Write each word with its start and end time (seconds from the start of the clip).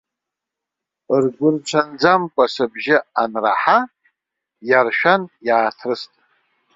Ргәырҽанӡамкәан 1.23 2.49
сыбжьы 2.53 2.97
анраҳа, 3.21 3.79
иаршәан 4.69 5.21
иааҭрыст. 5.47 6.11